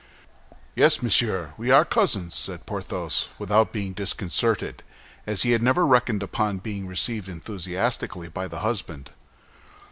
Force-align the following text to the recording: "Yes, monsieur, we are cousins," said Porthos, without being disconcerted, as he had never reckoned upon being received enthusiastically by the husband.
"Yes, 0.75 1.03
monsieur, 1.03 1.53
we 1.57 1.69
are 1.69 1.85
cousins," 1.85 2.33
said 2.33 2.65
Porthos, 2.65 3.29
without 3.37 3.71
being 3.71 3.93
disconcerted, 3.93 4.81
as 5.27 5.43
he 5.43 5.51
had 5.51 5.61
never 5.61 5.85
reckoned 5.85 6.23
upon 6.23 6.57
being 6.57 6.87
received 6.87 7.29
enthusiastically 7.29 8.27
by 8.27 8.47
the 8.47 8.61
husband. 8.61 9.11